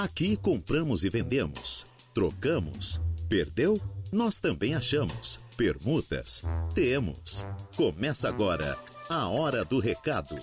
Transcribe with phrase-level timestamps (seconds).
[0.00, 3.76] Aqui compramos e vendemos, trocamos, perdeu?
[4.12, 5.40] Nós também achamos.
[5.56, 6.44] Permutas?
[6.72, 7.44] Temos.
[7.76, 8.78] Começa agora
[9.10, 10.36] a Hora do Recado.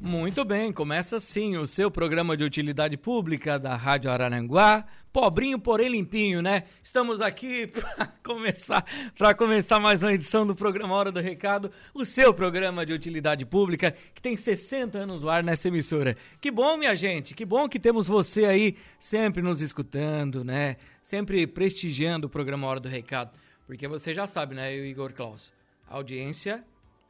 [0.00, 4.84] Muito bem, começa sim o seu programa de utilidade pública da Rádio Araranguá.
[5.14, 6.64] Pobrinho, porém limpinho, né?
[6.82, 8.84] Estamos aqui para começar,
[9.16, 13.46] para começar mais uma edição do programa Hora do Recado, o seu programa de utilidade
[13.46, 16.16] pública que tem 60 anos no ar nessa emissora.
[16.40, 20.78] Que bom, minha gente, que bom que temos você aí sempre nos escutando, né?
[21.00, 25.52] Sempre prestigiando o programa Hora do Recado, porque você já sabe, né, Igor Klaus.
[25.88, 26.64] A audiência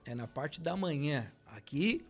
[0.05, 1.33] é na parte da manhã.
[1.57, 2.05] Aqui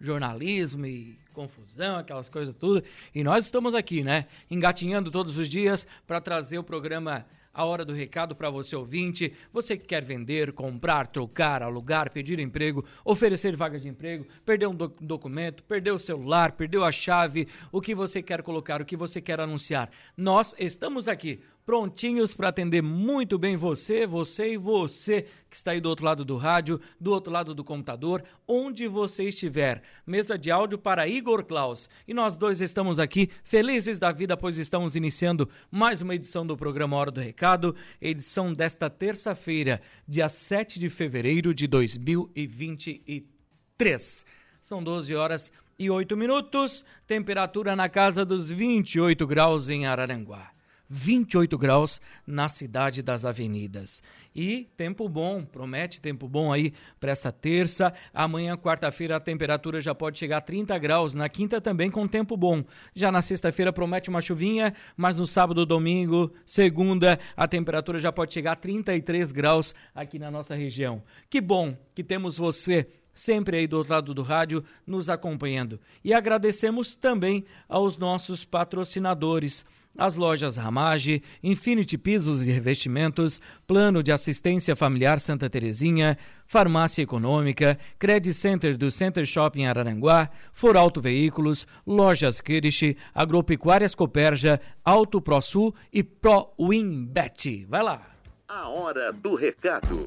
[0.00, 2.82] jornalismo e confusão, aquelas coisas tudo.
[3.14, 7.84] E nós estamos aqui, né, engatinhando todos os dias para trazer o programa A Hora
[7.84, 13.56] do Recado para você ouvinte, você que quer vender, comprar, trocar, alugar, pedir emprego, oferecer
[13.56, 17.94] vaga de emprego, perder um doc documento, perder o celular, perdeu a chave, o que
[17.94, 19.90] você quer colocar, o que você quer anunciar.
[20.16, 25.80] Nós estamos aqui prontinhos para atender muito bem você, você e você que está aí
[25.80, 29.82] do outro lado do rádio, do outro lado do computador, onde você estiver.
[30.06, 31.88] Mesa de áudio para Igor Klaus.
[32.06, 36.56] E nós dois estamos aqui felizes da vida, pois estamos iniciando mais uma edição do
[36.56, 44.24] programa Hora do Recado, edição desta terça-feira, dia 7 de fevereiro de 2023.
[44.62, 50.52] São 12 horas e 8 minutos, temperatura na casa dos 28 graus em Araranguá.
[50.90, 54.02] 28 graus na cidade das avenidas.
[54.34, 57.94] E tempo bom, promete tempo bom aí para essa terça.
[58.12, 61.14] Amanhã, quarta-feira, a temperatura já pode chegar a 30 graus.
[61.14, 62.64] Na quinta também com tempo bom.
[62.92, 68.34] Já na sexta-feira promete uma chuvinha, mas no sábado, domingo, segunda, a temperatura já pode
[68.34, 71.02] chegar a 33 graus aqui na nossa região.
[71.28, 75.78] Que bom que temos você sempre aí do outro lado do rádio nos acompanhando.
[76.02, 79.64] E agradecemos também aos nossos patrocinadores
[79.96, 86.16] as lojas Ramage, Infinity Pisos e Revestimentos, Plano de Assistência Familiar Santa Terezinha,
[86.46, 95.20] Farmácia Econômica, Credit Center do Center Shopping Araranguá, Foralto Veículos, Lojas Kirish, Agropecuárias Coperja, Auto
[95.20, 97.66] ProSul e Pro Winbet.
[97.68, 98.02] Vai lá!
[98.48, 100.06] A Hora do Recado.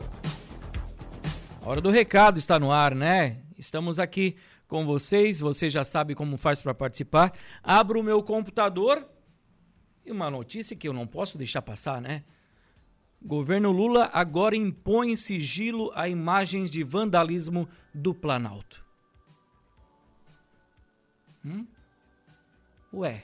[1.61, 3.37] A Hora do Recado está no ar, né?
[3.57, 4.35] Estamos aqui
[4.67, 7.31] com vocês, você já sabe como faz para participar.
[7.63, 9.07] Abro o meu computador
[10.05, 12.23] e uma notícia que eu não posso deixar passar, né?
[13.21, 18.85] Governo Lula agora impõe sigilo a imagens de vandalismo do Planalto.
[21.45, 21.65] Hum?
[22.93, 23.23] Ué,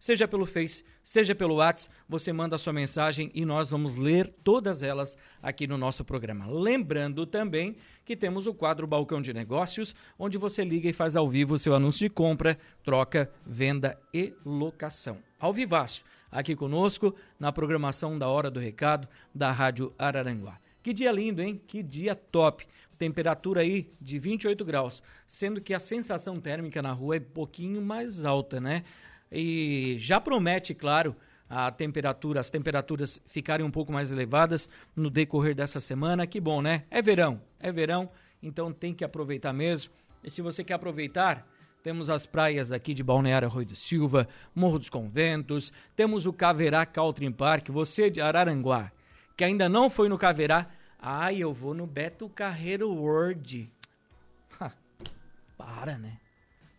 [0.00, 4.32] Seja pelo Face, seja pelo WhatsApp, você manda a sua mensagem e nós vamos ler
[4.42, 6.46] todas elas aqui no nosso programa.
[6.48, 11.28] Lembrando também que temos o quadro Balcão de Negócios, onde você liga e faz ao
[11.28, 12.58] vivo o seu anúncio de compra,
[12.90, 15.18] troca, venda e locação.
[15.38, 20.58] Ao vivaço, aqui conosco, na programação da Hora do Recado da Rádio Araranguá.
[20.82, 21.62] Que dia lindo, hein?
[21.68, 22.66] Que dia top
[22.98, 27.80] temperatura aí de 28 graus, sendo que a sensação térmica na rua é um pouquinho
[27.80, 28.82] mais alta, né?
[29.30, 31.14] E já promete, claro,
[31.48, 36.26] a temperatura, as temperaturas ficarem um pouco mais elevadas no decorrer dessa semana.
[36.26, 36.82] Que bom, né?
[36.90, 38.10] É verão, é verão,
[38.42, 39.92] então tem que aproveitar mesmo.
[40.24, 41.46] E se você quer aproveitar,
[41.82, 46.84] temos as praias aqui de Balneário Rui do Silva, Morro dos Conventos, temos o Caverá
[46.84, 48.92] Caltrim Park, você de Araranguá,
[49.36, 50.68] que ainda não foi no Caverá,
[51.02, 53.72] Ai, eu vou no Beto Carreiro World.
[55.56, 56.18] para, né?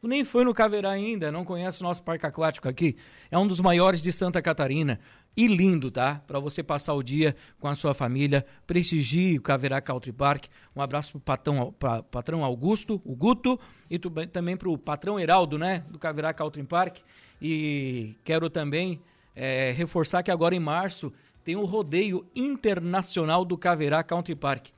[0.02, 2.98] Tu nem foi no Caverá ainda, não conhece o nosso parque aquático aqui.
[3.30, 5.00] É um dos maiores de Santa Catarina.
[5.38, 6.24] E lindo, tá?
[6.26, 8.44] Para você passar o dia com a sua família.
[8.66, 10.46] Prestigie o Caverá Country Park.
[10.76, 13.60] Um abraço pro patrão, pra, patrão Augusto, o Guto,
[13.92, 15.86] e tu, também pro patrão Heraldo, né?
[15.88, 16.98] Do Caverá Country Park.
[17.40, 19.00] E quero também
[19.36, 21.14] é, reforçar que agora em março
[21.44, 24.70] tem o rodeio internacional do Caverá Country Park.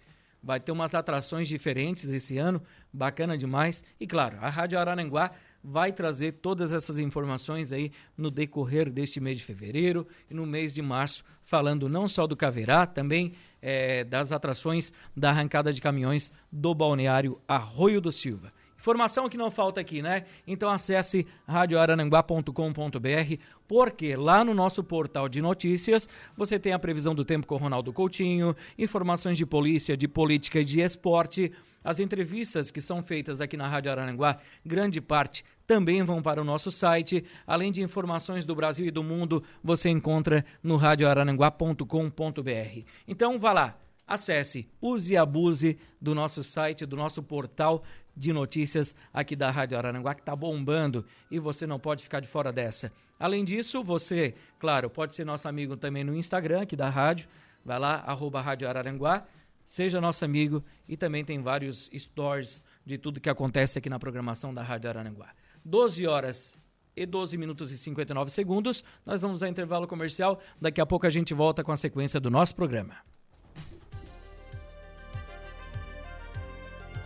[0.43, 2.61] Vai ter umas atrações diferentes esse ano,
[2.91, 3.83] bacana demais.
[3.99, 5.31] E claro, a Rádio Araranguá
[5.63, 10.73] vai trazer todas essas informações aí no decorrer deste mês de fevereiro e no mês
[10.73, 16.33] de março, falando não só do Caverá, também é, das atrações da arrancada de caminhões
[16.51, 18.51] do balneário Arroio do Silva.
[18.83, 20.25] Informação que não falta aqui, né?
[20.45, 27.23] Então acesse radioarananguá.com.br, porque lá no nosso portal de notícias você tem a previsão do
[27.23, 31.49] tempo com Ronaldo Coutinho, informações de polícia, de política e de esporte.
[31.81, 36.43] As entrevistas que são feitas aqui na Rádio Arananguá, grande parte também vão para o
[36.43, 37.23] nosso site.
[37.47, 42.81] Além de informações do Brasil e do mundo, você encontra no radioarananguá.com.br.
[43.07, 47.81] Então vá lá, acesse, use e abuse do nosso site, do nosso portal
[48.15, 52.27] de notícias aqui da Rádio Araranguá que está bombando e você não pode ficar de
[52.27, 52.91] fora dessa.
[53.19, 57.27] Além disso, você, claro, pode ser nosso amigo também no Instagram aqui da rádio,
[57.63, 59.25] vai lá, arroba Rádio Araranguá,
[59.63, 64.53] seja nosso amigo e também tem vários stories de tudo que acontece aqui na programação
[64.53, 65.29] da Rádio Araranguá.
[65.63, 66.55] 12 horas
[66.95, 71.09] e 12 minutos e 59 segundos, nós vamos a intervalo comercial, daqui a pouco a
[71.09, 73.12] gente volta com a sequência do nosso programa.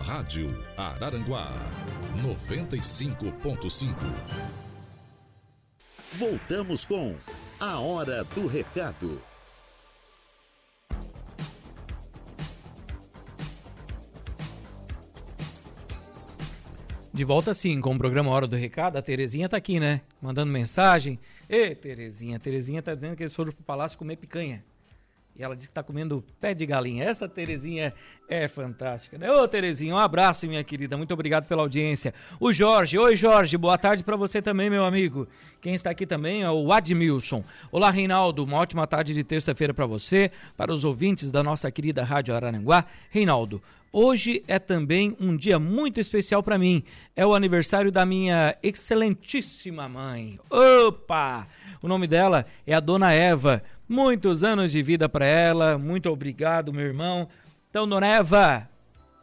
[0.08, 1.52] Rádio Araranguá
[2.24, 3.94] 95.5.
[6.14, 7.14] Voltamos com
[7.60, 9.22] A Hora do Recado.
[17.14, 18.96] De volta sim, com o programa Hora do Recado.
[18.96, 20.00] A Terezinha tá aqui, né?
[20.22, 21.20] Mandando mensagem.
[21.50, 24.64] Ê, Terezinha, Terezinha tá dizendo que eles foram pro palácio comer picanha.
[25.38, 27.04] E ela disse que está comendo pé de galinha.
[27.04, 27.94] Essa Terezinha
[28.28, 29.32] é fantástica, né?
[29.32, 30.98] Ô, Terezinha, um abraço, minha querida.
[30.98, 32.12] Muito obrigado pela audiência.
[32.40, 33.56] O Jorge, oi, Jorge.
[33.56, 35.28] Boa tarde para você também, meu amigo.
[35.62, 37.44] Quem está aqui também é o Admilson.
[37.72, 38.44] Olá, Reinaldo.
[38.44, 42.86] Uma ótima tarde de terça-feira para você, para os ouvintes da nossa querida Rádio Araranguá.
[43.12, 43.62] Reinaldo,
[43.92, 46.84] Hoje é também um dia muito especial para mim.
[47.16, 50.40] É o aniversário da minha excelentíssima mãe.
[50.50, 51.48] Opa!
[51.82, 53.64] O nome dela é a Dona Eva.
[53.90, 55.78] Muitos anos de vida para ela.
[55.78, 57.30] Muito obrigado, meu irmão.
[57.70, 58.70] Então, Dona Eva,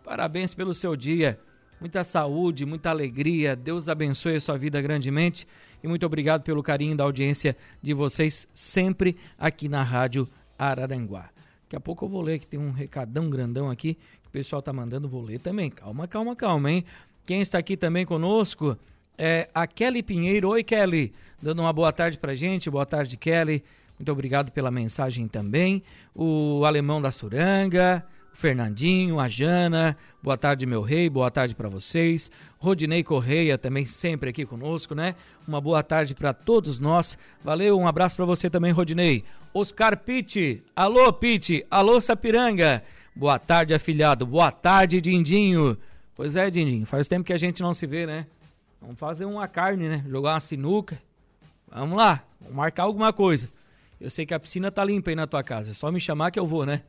[0.03, 1.39] parabéns pelo seu dia.
[1.79, 3.55] Muita saúde, muita alegria.
[3.55, 5.47] Deus abençoe a sua vida grandemente.
[5.83, 10.27] E muito obrigado pelo carinho da audiência de vocês sempre aqui na Rádio
[10.59, 11.29] Araranguá.
[11.65, 14.63] Daqui a pouco eu vou ler que tem um recadão grandão aqui que o pessoal
[14.63, 15.69] tá mandando, vou ler também.
[15.69, 16.87] Calma, calma, calma, hein?
[17.27, 18.79] Quem está aqui também conosco
[19.19, 20.49] é a Kelly Pinheiro.
[20.49, 21.13] Oi, Kelly.
[21.43, 22.71] Dando uma boa tarde pra gente.
[22.71, 23.63] Boa tarde, Kelly.
[23.99, 25.82] Muito obrigado pela mensagem também.
[26.14, 29.96] O Alemão da Suranga, o Fernandinho, a Jana.
[30.23, 31.08] Boa tarde, meu rei.
[31.08, 32.31] Boa tarde para vocês.
[32.58, 35.14] Rodinei Correia também sempre aqui conosco, né?
[35.46, 37.17] Uma boa tarde para todos nós.
[37.43, 39.25] Valeu, um abraço para você também, Rodinei.
[39.52, 40.62] Oscar Pitti.
[40.75, 41.64] Alô, Pitti.
[41.70, 42.82] Alô, Sapiranga.
[43.14, 44.26] Boa tarde, afilhado.
[44.26, 45.79] Boa tarde, Dindinho.
[46.17, 46.85] Pois é, Dindinho.
[46.87, 48.26] Faz tempo que a gente não se vê, né?
[48.81, 50.05] Vamos fazer uma carne, né?
[50.08, 51.00] Jogar uma sinuca.
[51.70, 52.25] Vamos lá.
[52.41, 53.48] Vamos marcar alguma coisa.
[54.05, 55.70] Eu sei que a piscina tá limpa aí na tua casa.
[55.70, 56.82] É só me chamar que eu vou, né?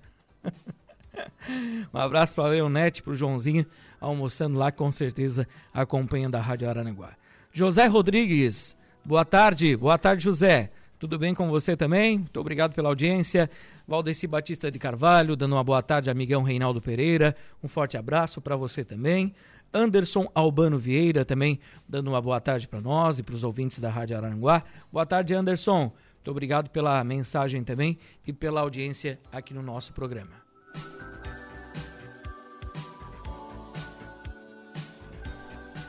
[1.93, 3.65] um abraço para Leonete, para o Joãozinho,
[4.01, 7.13] almoçando lá, com certeza acompanhando a Rádio Aranaguá.
[7.53, 9.77] José Rodrigues, boa tarde.
[9.77, 10.69] Boa tarde, José.
[11.00, 12.17] Tudo bem com você também?
[12.17, 13.50] Muito obrigado pela audiência.
[13.88, 17.34] Valdeci Batista de Carvalho, dando uma boa tarde, amigão Reinaldo Pereira.
[17.63, 19.34] Um forte abraço para você também.
[19.74, 23.89] Anderson Albano Vieira também dando uma boa tarde para nós e para os ouvintes da
[23.89, 24.63] Rádio Aranguá.
[24.91, 25.93] Boa tarde, Anderson.
[26.25, 30.32] Muito obrigado pela mensagem também e pela audiência aqui no nosso programa.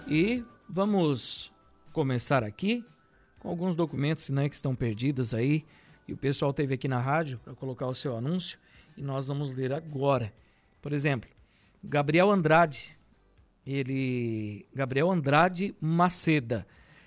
[0.06, 1.50] E vamos
[1.90, 2.84] começar aqui
[3.40, 5.64] com alguns documentos né, que estão perdidos aí.
[6.06, 8.58] E o pessoal teve aqui na rádio para colocar o seu anúncio
[8.94, 10.30] e nós vamos ler agora.
[10.82, 11.30] Por exemplo,
[11.82, 12.94] Gabriel Andrade,
[13.66, 16.66] ele Gabriel Andrade Maceda,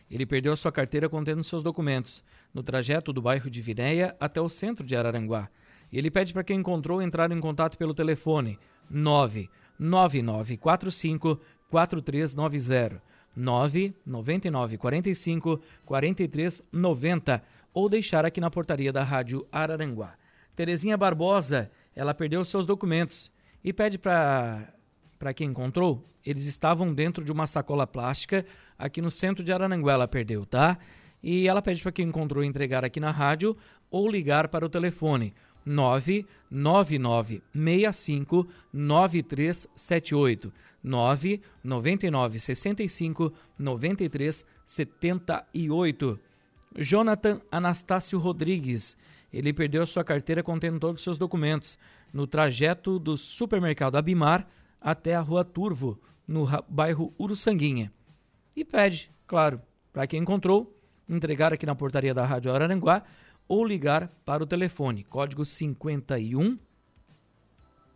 [0.09, 4.41] ele perdeu a sua carteira contendo seus documentos no trajeto do bairro de Vinéia até
[4.41, 5.47] o centro de Araranguá.
[5.91, 11.39] E ele pede para quem encontrou entrar em contato pelo telefone 99945
[11.69, 13.01] 4390
[13.35, 20.15] 99945 4390 ou deixar aqui na portaria da Rádio Araranguá.
[20.55, 23.31] Terezinha Barbosa, ela perdeu seus documentos
[23.63, 24.73] e pede para
[25.19, 28.45] para quem encontrou, eles estavam dentro de uma sacola plástica
[28.77, 29.91] aqui no centro de Arananguá.
[29.91, 30.77] Ela perdeu, tá?
[31.21, 33.55] E ela pede para quem encontrou entregar aqui na rádio
[33.91, 35.33] ou ligar para o telefone
[35.65, 40.51] 99965 9378
[40.83, 46.19] 999 65 93 78.
[46.77, 48.97] Jonathan Anastácio Rodrigues.
[49.31, 51.77] Ele perdeu a sua carteira contendo todos os seus documentos
[52.13, 54.47] no trajeto do supermercado Abimar
[54.81, 57.91] até a rua Turvo, no bairro Uruçanguinha.
[58.55, 59.61] E pede, claro,
[59.91, 60.78] para quem encontrou,
[61.09, 63.03] entregar aqui na portaria da Rádio Araranguá
[63.47, 66.59] ou ligar para o telefone, código 51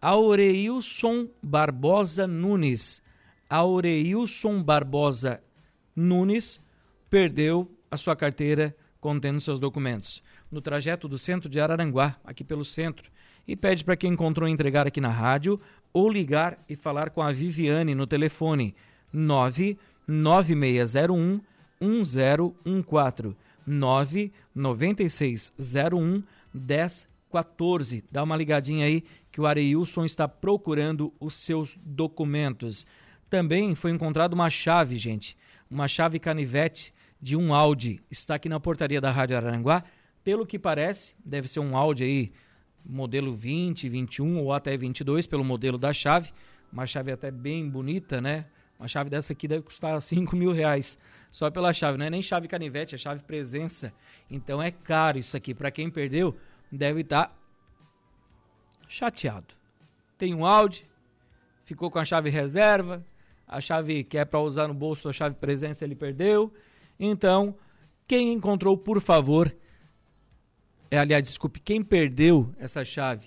[0.00, 3.02] Aureilson Barbosa Nunes.
[3.48, 5.42] Aureilson Barbosa
[5.96, 6.60] Nunes
[7.10, 10.22] perdeu a sua carteira contendo seus documentos
[10.54, 13.10] no trajeto do centro de Araranguá, aqui pelo centro,
[13.46, 15.60] e pede para quem encontrou entregar aqui na rádio
[15.92, 18.74] ou ligar e falar com a Viviane no telefone
[19.12, 21.40] 99601
[21.80, 26.22] 1014 99601
[26.54, 28.04] 1014.
[28.10, 32.86] Dá uma ligadinha aí que o Areilson está procurando os seus documentos.
[33.28, 35.36] Também foi encontrada uma chave, gente,
[35.68, 38.00] uma chave canivete de um Audi.
[38.10, 39.82] Está aqui na portaria da Rádio Araranguá.
[40.24, 42.32] Pelo que parece, deve ser um Audi aí
[42.84, 46.32] modelo 20, 21 ou até 22 pelo modelo da chave.
[46.72, 48.46] Uma chave até bem bonita, né?
[48.78, 50.98] Uma chave dessa aqui deve custar 5 mil reais
[51.30, 51.98] só pela chave.
[51.98, 53.92] Não é nem chave canivete, é chave presença.
[54.30, 55.54] Então é caro isso aqui.
[55.54, 56.34] Para quem perdeu,
[56.72, 57.36] deve estar tá
[58.88, 59.54] chateado.
[60.16, 60.86] Tem um Audi,
[61.64, 63.04] ficou com a chave reserva,
[63.46, 66.50] a chave que é para usar no bolso, a chave presença ele perdeu.
[66.98, 67.54] Então,
[68.06, 69.54] quem encontrou, por favor,
[70.94, 73.26] é, aliás, desculpe, quem perdeu essa chave,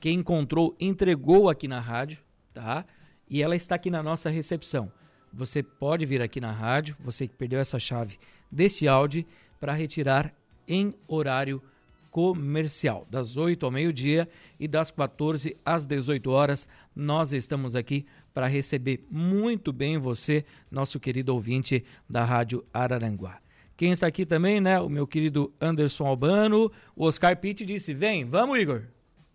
[0.00, 2.18] quem encontrou, entregou aqui na rádio,
[2.54, 2.86] tá?
[3.28, 4.90] E ela está aqui na nossa recepção.
[5.30, 8.18] Você pode vir aqui na rádio, você que perdeu essa chave
[8.50, 9.26] desse áudio,
[9.60, 10.34] para retirar
[10.66, 11.62] em horário
[12.10, 14.26] comercial, das 8 ao meio-dia
[14.58, 16.66] e das 14 às 18 horas.
[16.96, 23.38] Nós estamos aqui para receber muito bem você, nosso querido ouvinte da Rádio Araranguá.
[23.76, 24.78] Quem está aqui também, né?
[24.80, 26.70] O meu querido Anderson Albano.
[26.94, 28.82] O Oscar Pitt disse: Vem, vamos, Igor.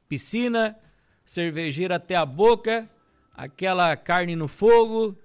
[0.08, 0.78] Piscina,
[1.26, 2.90] cervejeira até a boca,
[3.34, 5.16] aquela carne no fogo.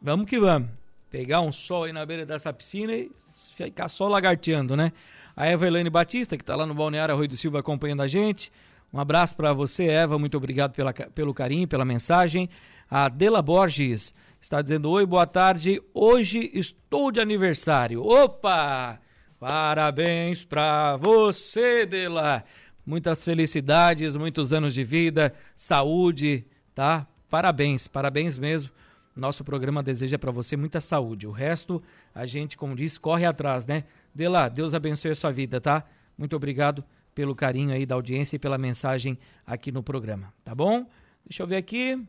[0.00, 0.68] Vamos que vamos.
[1.10, 3.10] Pegar um sol aí na beira dessa piscina e
[3.56, 4.92] ficar só lagarteando, né?
[5.36, 8.52] A Eva Batista, que está lá no Balneário Arroio do Silva acompanhando a gente.
[8.92, 10.18] Um abraço para você, Eva.
[10.18, 12.48] Muito obrigado pela, pelo carinho, pela mensagem.
[12.90, 15.82] A Dela Borges está dizendo: Oi, boa tarde.
[15.92, 18.02] Hoje estou de aniversário.
[18.02, 19.00] Opa!
[19.38, 22.44] Parabéns para você, Dela.
[22.84, 26.44] Muitas felicidades, muitos anos de vida, saúde,
[26.74, 27.06] tá?
[27.28, 28.70] Parabéns, parabéns mesmo.
[29.14, 31.26] Nosso programa deseja para você muita saúde.
[31.26, 31.82] O resto,
[32.14, 33.84] a gente, como diz, corre atrás, né?
[34.14, 35.84] Dela, Deus abençoe a sua vida, tá?
[36.18, 40.86] Muito obrigado pelo carinho aí da audiência e pela mensagem aqui no programa, tá bom?
[41.24, 42.02] Deixa eu ver aqui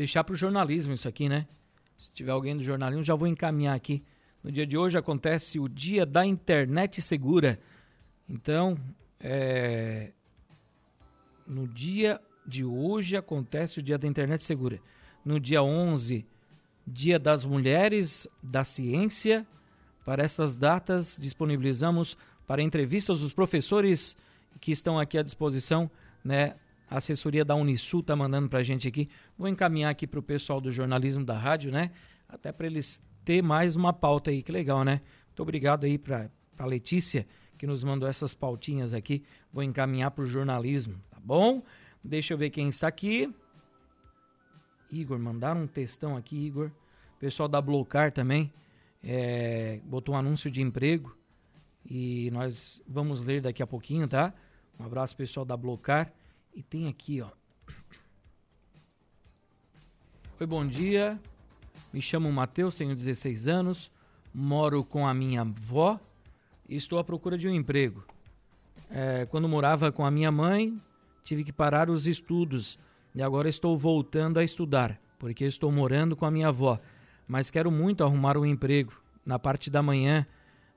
[0.00, 1.46] deixar para o jornalismo isso aqui, né?
[1.98, 4.02] Se tiver alguém do jornalismo, já vou encaminhar aqui.
[4.42, 7.60] No dia de hoje acontece o Dia da Internet Segura.
[8.26, 8.78] Então,
[9.20, 10.12] é...
[11.46, 14.80] no dia de hoje acontece o Dia da Internet Segura.
[15.22, 16.26] No dia 11,
[16.86, 19.46] Dia das Mulheres da Ciência.
[20.02, 22.16] Para essas datas, disponibilizamos
[22.46, 24.16] para entrevistas os professores
[24.62, 25.90] que estão aqui à disposição,
[26.24, 26.56] né,
[26.90, 29.08] a assessoria da Unisul tá mandando para a gente aqui.
[29.38, 31.92] Vou encaminhar aqui para o pessoal do jornalismo da rádio, né?
[32.28, 35.00] Até para eles ter mais uma pauta aí, que legal, né?
[35.28, 36.28] Muito obrigado aí para
[36.58, 39.22] a Letícia, que nos mandou essas pautinhas aqui.
[39.52, 41.62] Vou encaminhar para o jornalismo, tá bom?
[42.02, 43.32] Deixa eu ver quem está aqui.
[44.90, 46.72] Igor, mandaram um textão aqui, Igor.
[47.20, 48.52] Pessoal da Blocar também
[49.02, 51.16] é, botou um anúncio de emprego
[51.88, 54.34] e nós vamos ler daqui a pouquinho, tá?
[54.78, 56.12] Um abraço pessoal da Blocar.
[56.60, 57.28] E tem aqui, ó.
[60.38, 61.18] Oi, bom dia.
[61.90, 63.90] Me chamo Matheus, tenho 16 anos,
[64.34, 65.98] moro com a minha avó
[66.68, 68.04] e estou à procura de um emprego.
[68.90, 70.78] É, quando morava com a minha mãe,
[71.24, 72.78] tive que parar os estudos
[73.14, 76.78] e agora estou voltando a estudar, porque estou morando com a minha avó.
[77.26, 78.92] Mas quero muito arrumar um emprego
[79.24, 80.26] na parte da manhã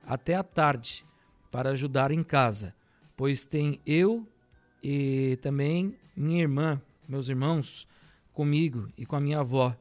[0.02, 1.04] até a tarde
[1.50, 2.74] para ajudar em casa,
[3.14, 4.26] pois tem eu
[4.86, 7.88] e também minha irmã, meus irmãos,
[8.34, 9.74] comigo e com a minha avó.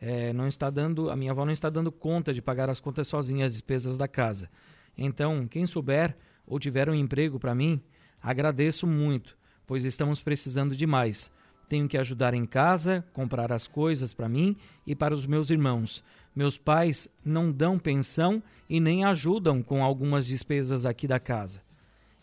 [0.00, 3.06] É, não está dando, a minha avó não está dando conta de pagar as contas
[3.08, 4.48] sozinha, as despesas da casa.
[4.96, 7.78] Então, quem souber ou tiver um emprego para mim,
[8.22, 9.36] agradeço muito,
[9.66, 11.30] pois estamos precisando demais.
[11.68, 16.02] Tenho que ajudar em casa, comprar as coisas para mim e para os meus irmãos.
[16.34, 21.60] Meus pais não dão pensão e nem ajudam com algumas despesas aqui da casa.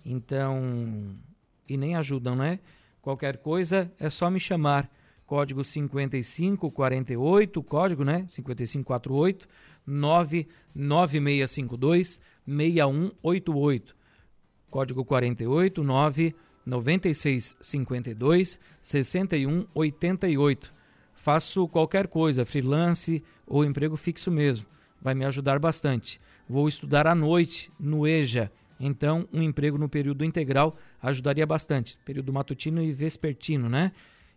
[0.04, 1.16] Então,
[1.68, 2.60] e nem ajudam, né?
[3.02, 4.90] Qualquer coisa é só me chamar.
[5.26, 8.26] Código 5548, código, né?
[8.28, 9.48] 5548
[9.86, 13.96] 99652 6188.
[14.70, 20.74] Código 48 9 9652 6188.
[21.14, 24.66] Faço qualquer coisa, freelance ou emprego fixo mesmo.
[25.02, 26.22] Vai me ajudar bastante.
[26.48, 30.78] Vou estudar à noite no EJA então, um emprego no período integral
[31.10, 33.92] ajudaria bastante, período matutino e vespertino, né?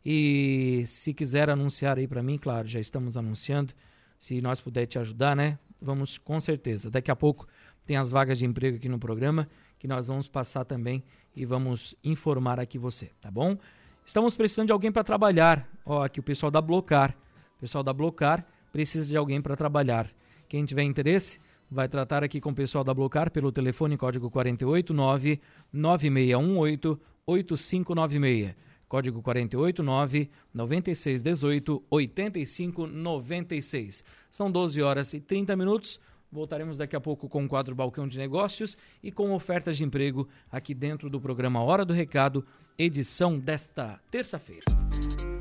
[0.05, 3.75] E se quiser anunciar aí para mim, claro, já estamos anunciando.
[4.19, 5.59] Se nós puder te ajudar, né?
[5.81, 6.91] Vamos com certeza.
[6.91, 7.47] Daqui a pouco
[7.87, 9.49] tem as vagas de emprego aqui no programa
[9.79, 11.03] que nós vamos passar também
[11.35, 13.57] e vamos informar aqui você, tá bom?
[14.05, 15.69] Estamos precisando de alguém para trabalhar.
[15.85, 17.15] Ó, aqui o pessoal da Blocar.
[17.57, 20.09] O pessoal da Blocar precisa de alguém para trabalhar.
[20.49, 21.39] Quem tiver interesse,
[21.71, 25.41] vai tratar aqui com o pessoal da Blocar pelo telefone código 489
[25.73, 28.55] 9618 8596.
[28.89, 34.05] Código 489 9618 8596.
[34.31, 36.01] São 12 horas e 30 minutos.
[36.31, 40.29] Voltaremos daqui a pouco com o quadro Balcão de Negócios e com ofertas de emprego
[40.51, 42.45] aqui dentro do programa Hora do Recado,
[42.79, 44.65] edição desta terça-feira.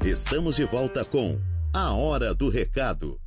[0.05, 1.39] Estamos de volta com
[1.73, 3.19] A Hora do Recado.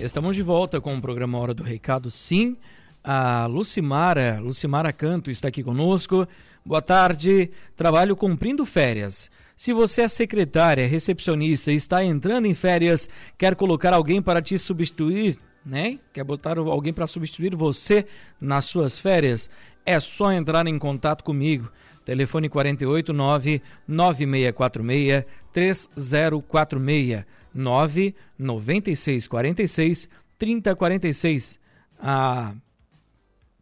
[0.00, 2.56] Estamos de volta com o programa Hora do Recado, sim.
[3.02, 6.26] A Lucimara, Lucimara Canto está aqui conosco.
[6.64, 7.50] Boa tarde.
[7.76, 9.30] Trabalho cumprindo férias.
[9.56, 14.58] Se você é secretária, recepcionista e está entrando em férias, quer colocar alguém para te
[14.58, 15.98] substituir, né?
[16.12, 18.04] Quer botar alguém para substituir você
[18.40, 19.48] nas suas férias?
[19.86, 21.70] É só entrar em contato comigo.
[22.04, 27.24] Telefone 489 9646 3046.
[27.54, 31.60] 9 96 46 30 46.
[31.98, 32.54] Ah,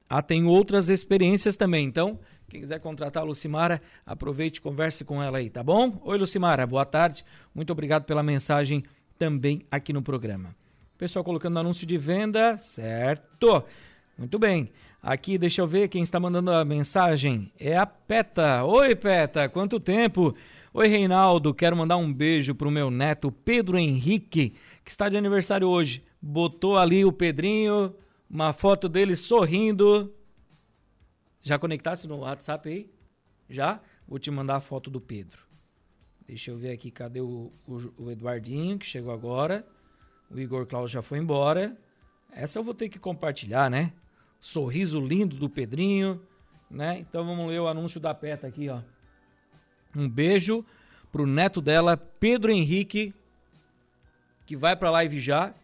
[0.08, 1.84] ah, tem outras experiências também.
[1.84, 6.00] Então, quem quiser contratar a Lucimara, aproveite e converse com ela aí, tá bom?
[6.04, 7.24] Oi, Lucimara, boa tarde.
[7.54, 8.84] Muito obrigado pela mensagem
[9.18, 10.54] também aqui no programa.
[10.98, 13.64] Pessoal colocando anúncio de venda, certo?
[14.18, 14.70] Muito bem.
[15.02, 17.50] Aqui, deixa eu ver quem está mandando a mensagem.
[17.58, 18.64] É a Peta.
[18.64, 20.36] Oi, Peta, quanto tempo?
[20.74, 25.68] Oi, Reinaldo, quero mandar um beijo pro meu neto Pedro Henrique, que está de aniversário
[25.68, 26.02] hoje.
[26.18, 27.94] Botou ali o Pedrinho,
[28.28, 30.10] uma foto dele sorrindo.
[31.42, 32.90] Já conectasse no WhatsApp aí?
[33.50, 33.82] Já?
[34.08, 35.42] Vou te mandar a foto do Pedro.
[36.26, 39.66] Deixa eu ver aqui, cadê o, o, o Eduardinho, que chegou agora.
[40.30, 41.76] O Igor Klaus já foi embora.
[42.30, 43.92] Essa eu vou ter que compartilhar, né?
[44.40, 46.18] Sorriso lindo do Pedrinho,
[46.70, 46.98] né?
[46.98, 48.80] Então vamos ler o anúncio da PETA aqui, ó.
[49.94, 50.64] Um beijo
[51.10, 53.14] pro neto dela, Pedro Henrique,
[54.46, 55.54] que vai pra live já,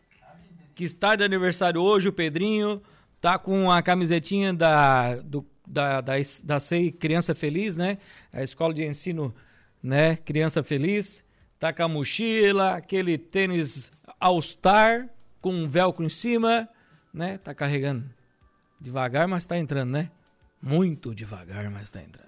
[0.75, 2.83] que está de aniversário hoje, o Pedrinho,
[3.21, 6.15] tá com a camisetinha da, do, da, da,
[6.45, 7.99] da SEI Criança Feliz, né?
[8.33, 9.35] A escola de ensino,
[9.83, 10.17] né?
[10.17, 11.23] Criança Feliz.
[11.59, 15.09] Tá com a mochila, aquele tênis All-Star
[15.41, 16.69] com um velcro em cima,
[17.13, 17.39] né?
[17.39, 18.05] Tá carregando
[18.81, 20.11] devagar, mas tá entrando, né?
[20.63, 22.28] Muito devagar, mas tá entrando.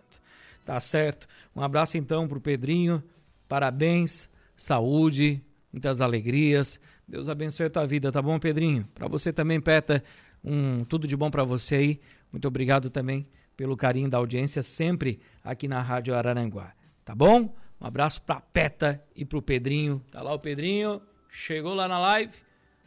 [0.70, 1.26] Tá certo?
[1.52, 3.02] Um abraço então pro Pedrinho.
[3.48, 6.78] Parabéns, saúde, muitas alegrias.
[7.09, 8.88] Deus abençoe a tua vida, tá bom, Pedrinho?
[8.94, 10.00] Para você também, Peta,
[10.44, 12.00] um tudo de bom para você aí.
[12.30, 16.72] Muito obrigado também pelo carinho da audiência sempre aqui na Rádio Araranguá.
[17.04, 17.52] Tá bom?
[17.80, 20.00] Um abraço pra Peta e pro Pedrinho.
[20.12, 22.35] Tá lá o Pedrinho, chegou lá na live.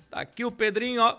[0.09, 1.17] Tá aqui o Pedrinho, ó.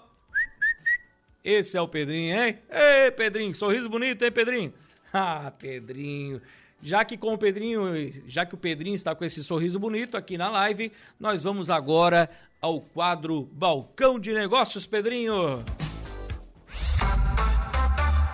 [1.44, 2.58] Esse é o Pedrinho, hein?
[2.70, 4.72] Ei, Pedrinho, sorriso bonito, hein, Pedrinho?
[5.16, 6.42] Ah, Pedrinho.
[6.82, 7.84] Já que com o Pedrinho,
[8.26, 12.28] já que o Pedrinho está com esse sorriso bonito aqui na live, nós vamos agora
[12.60, 15.64] ao quadro Balcão de Negócios, Pedrinho.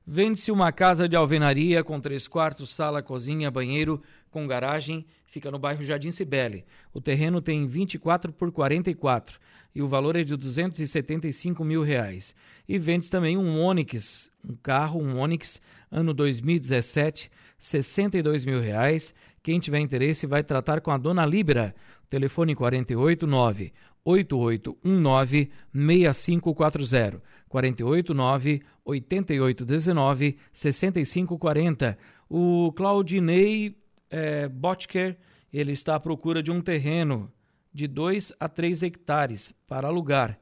[0.07, 5.61] Vende-se uma casa de alvenaria com três quartos, sala, cozinha, banheiro, com garagem, fica no
[5.61, 6.65] bairro Jardim Cibele.
[6.93, 9.39] O terreno tem 24 por 44
[9.73, 12.35] e o valor é de 275 mil reais.
[12.69, 15.61] E vende-se também um Onix, um carro, um Onix,
[15.91, 19.15] ano 2017, 62 mil reais.
[19.41, 21.75] Quem tiver interesse vai tratar com a dona Libra.
[22.11, 23.73] Telefone 489
[24.05, 31.99] 8819 6540 489 8819 6540.
[32.29, 33.77] O Claudinei
[34.11, 35.19] é, Botker,
[35.53, 37.31] ele está à procura de um terreno
[37.73, 40.39] de 2 a 3 hectares para alugar,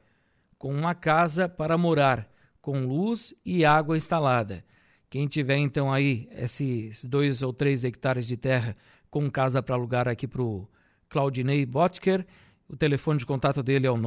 [0.57, 2.29] com uma casa para morar,
[2.61, 4.63] com luz e água instalada.
[5.09, 8.77] Quem tiver então aí esses 2 ou 3 hectares de terra
[9.09, 10.65] com casa para alugar aqui para o
[11.09, 12.25] Claudinei Botker,
[12.69, 13.97] o telefone de contato dele é o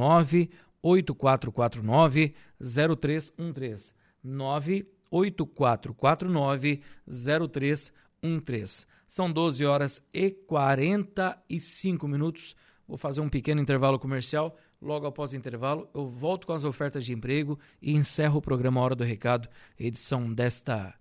[0.85, 3.93] 98449 0313.
[4.23, 8.85] 98449 0313.
[9.07, 12.55] São 12 horas e 45 minutos.
[12.87, 14.55] Vou fazer um pequeno intervalo comercial.
[14.81, 18.79] Logo após o intervalo, eu volto com as ofertas de emprego e encerro o programa
[18.81, 20.93] Hora do Recado, edição desta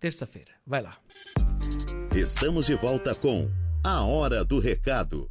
[0.00, 0.50] terça-feira.
[0.66, 0.98] Vai lá.
[2.14, 3.48] Estamos de volta com
[3.84, 5.30] A Hora do Recado.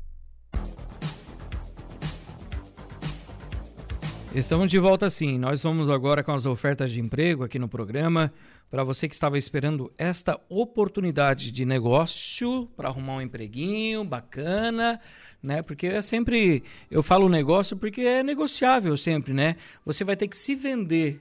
[4.37, 5.39] Estamos de volta sim.
[5.39, 8.31] Nós vamos agora com as ofertas de emprego aqui no programa.
[8.69, 15.01] Para você que estava esperando esta oportunidade de negócio para arrumar um empreguinho bacana,
[15.41, 15.63] né?
[15.63, 19.55] Porque é sempre eu falo negócio porque é negociável sempre, né?
[19.83, 21.19] Você vai ter que se vender.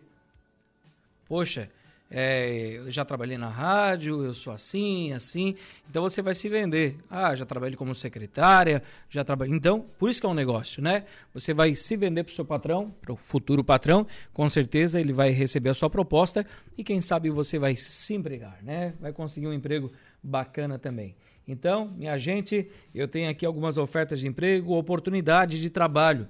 [1.26, 1.70] Poxa,
[2.08, 5.56] é, eu já trabalhei na rádio, eu sou assim, assim.
[5.90, 6.96] Então você vai se vender.
[7.10, 9.54] Ah, já trabalhei como secretária, já trabalhei.
[9.54, 11.04] Então, por isso que é um negócio, né?
[11.34, 14.06] Você vai se vender para o seu patrão, para o futuro patrão.
[14.32, 16.46] Com certeza ele vai receber a sua proposta
[16.78, 18.94] e quem sabe você vai se empregar, né?
[19.00, 19.90] Vai conseguir um emprego
[20.22, 21.16] bacana também.
[21.48, 26.28] Então, minha gente, eu tenho aqui algumas ofertas de emprego, oportunidade de trabalho.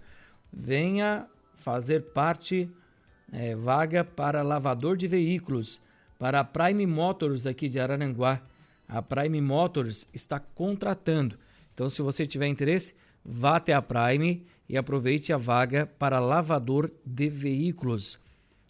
[0.52, 2.70] Venha fazer parte,
[3.32, 5.80] é, vaga para lavador de veículos,
[6.18, 8.40] para a Prime Motors aqui de Araranguá.
[8.88, 11.36] A Prime Motors está contratando.
[11.74, 16.90] Então, se você tiver interesse, vá até a Prime e aproveite a vaga para lavador
[17.04, 18.18] de veículos.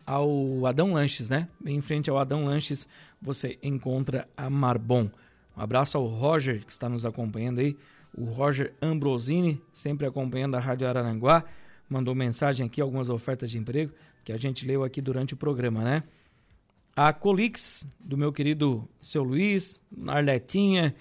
[0.04, 1.48] ao Adão Lanches, né?
[1.58, 2.86] Bem em frente ao Adão Lanches,
[3.20, 5.10] você encontra a Marbon.
[5.56, 7.76] Um abraço ao Roger, que está nos acompanhando aí.
[8.16, 11.44] O Roger Ambrosini, sempre acompanhando a Rádio Araranguá,
[11.88, 13.92] mandou mensagem aqui, algumas ofertas de emprego,
[14.24, 16.02] que a gente leu aqui durante o programa, né?
[16.94, 20.94] A Colix, do meu querido seu Luiz, Arletinha,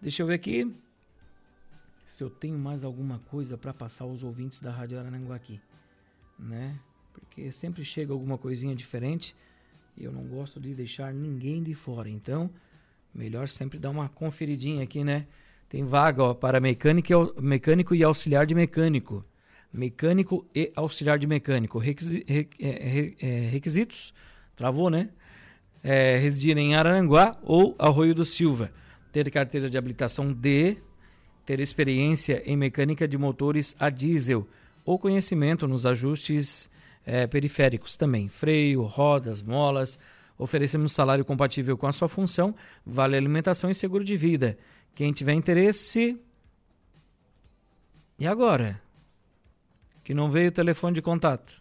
[0.00, 0.70] Deixa eu ver aqui
[2.06, 5.58] se eu tenho mais alguma coisa para passar aos ouvintes da Rádio Arananguá aqui,
[6.38, 6.78] né?
[7.14, 9.34] Porque sempre chega alguma coisinha diferente
[9.96, 12.10] e eu não gosto de deixar ninguém de fora.
[12.10, 12.50] Então,
[13.14, 15.26] Melhor sempre dar uma conferidinha aqui, né?
[15.68, 19.24] Tem vaga ó, para mecânico, mecânico e auxiliar de mecânico.
[19.72, 21.78] Mecânico e auxiliar de mecânico.
[21.78, 24.12] Requisi, re, é, é, requisitos,
[24.54, 25.08] travou, né?
[25.82, 28.70] É, residir em Aranguá ou Arroio do Silva.
[29.10, 30.76] Ter carteira de habilitação D,
[31.44, 34.46] ter experiência em mecânica de motores a diesel
[34.84, 36.70] ou conhecimento nos ajustes
[37.04, 38.28] é, periféricos também.
[38.28, 39.98] Freio, rodas, molas,
[40.42, 42.52] Oferecemos salário compatível com a sua função,
[42.84, 44.58] vale alimentação e seguro de vida.
[44.92, 46.18] Quem tiver interesse.
[48.18, 48.80] E agora?
[50.04, 51.52] Que não veio o telefone de contato.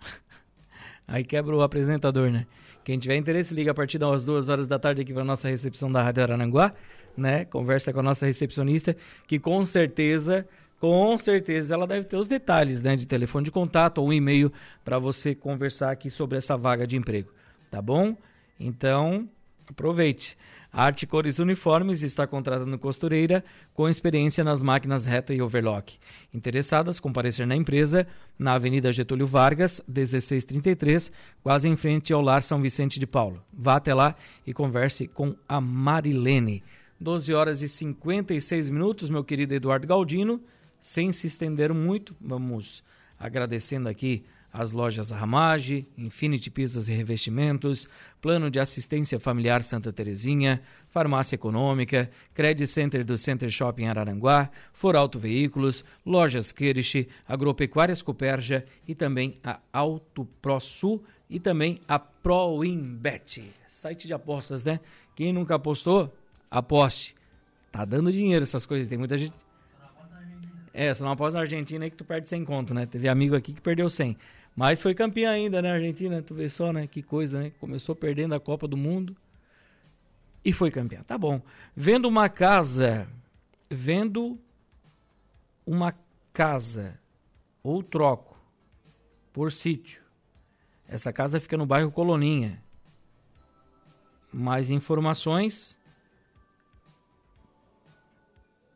[1.06, 2.46] Aí quebra o apresentador, né?
[2.84, 5.90] Quem tiver interesse, liga a partir das duas horas da tarde aqui para nossa recepção
[5.90, 6.74] da Rádio Arananguá,
[7.16, 7.44] né?
[7.46, 8.94] Conversa com a nossa recepcionista,
[9.26, 10.46] que com certeza,
[10.78, 12.94] com certeza ela deve ter os detalhes, né?
[12.94, 14.52] De telefone de contato ou um e-mail
[14.84, 17.32] para você conversar aqui sobre essa vaga de emprego
[17.74, 18.16] tá bom?
[18.58, 19.28] Então,
[19.68, 20.38] aproveite.
[20.76, 25.96] Arte Cores Uniformes está contratando costureira com experiência nas máquinas reta e overlock.
[26.32, 28.04] Interessadas, comparecer na empresa,
[28.36, 31.12] na Avenida Getúlio Vargas, 1633,
[31.44, 33.40] quase em frente ao Lar São Vicente de Paulo.
[33.52, 36.60] Vá até lá e converse com a Marilene.
[37.00, 40.40] 12 horas e 56 minutos, meu querido Eduardo Galdino.
[40.80, 42.82] Sem se estender muito, vamos
[43.16, 44.24] agradecendo aqui
[44.54, 47.88] as lojas Ramage, Infinity Pisos e Revestimentos,
[48.22, 54.94] Plano de Assistência Familiar Santa Terezinha, Farmácia Econômica, Credit Center do Center Shopping Araranguá, For
[54.94, 61.98] Auto Veículos, Lojas Kerish, Agropecuárias Coperja e também a Auto Pro Sul e também a
[61.98, 64.78] ProWinBet, site de apostas, né?
[65.16, 66.14] Quem nunca apostou,
[66.48, 67.16] aposte.
[67.72, 69.34] Tá dando dinheiro essas coisas, tem muita gente...
[70.72, 72.84] É, só não aposta na Argentina aí que tu perde 100 conto, né?
[72.84, 74.16] Teve amigo aqui que perdeu 100.
[74.56, 76.22] Mas foi campeã ainda, né, Argentina?
[76.22, 76.86] Tu vê só, né?
[76.86, 77.50] Que coisa, né?
[77.58, 79.16] Começou perdendo a Copa do Mundo
[80.44, 81.02] e foi campeã.
[81.02, 81.42] Tá bom.
[81.74, 83.08] Vendo uma casa,
[83.68, 84.38] vendo
[85.66, 85.92] uma
[86.32, 86.96] casa
[87.62, 88.38] ou troco
[89.32, 90.04] por sítio.
[90.86, 92.62] Essa casa fica no bairro Coloninha.
[94.32, 95.76] Mais informações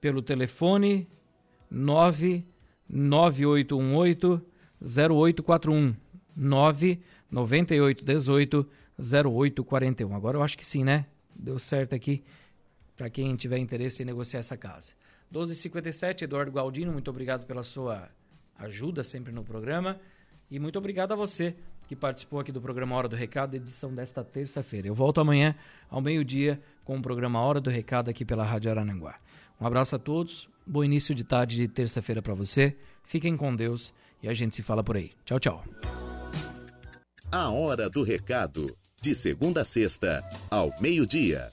[0.00, 1.06] pelo telefone
[1.70, 4.44] 99818
[4.80, 5.96] 0841
[6.36, 10.14] 99818 0841.
[10.14, 11.06] Agora eu acho que sim, né?
[11.34, 12.22] Deu certo aqui
[12.96, 14.92] para quem tiver interesse em negociar essa casa.
[15.30, 18.08] 1257, Eduardo Galdino, muito obrigado pela sua
[18.58, 20.00] ajuda sempre no programa
[20.50, 21.54] e muito obrigado a você
[21.86, 24.88] que participou aqui do programa Hora do Recado, edição desta terça-feira.
[24.88, 25.54] Eu volto amanhã
[25.88, 29.18] ao meio-dia com o programa Hora do Recado aqui pela Rádio Arananguá.
[29.60, 32.76] Um abraço a todos, bom início de tarde de terça-feira para você.
[33.04, 35.12] Fiquem com Deus e a gente se fala por aí.
[35.24, 35.64] Tchau, tchau.
[37.30, 38.66] A Hora do Recado,
[39.02, 41.50] de segunda a sexta, ao meio-dia.